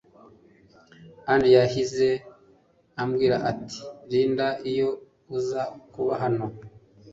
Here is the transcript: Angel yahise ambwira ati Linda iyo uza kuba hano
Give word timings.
Angel 1.31 1.51
yahise 1.57 2.07
ambwira 3.01 3.37
ati 3.51 3.77
Linda 4.09 4.47
iyo 4.69 4.89
uza 5.37 5.61
kuba 5.93 6.13
hano 6.23 6.45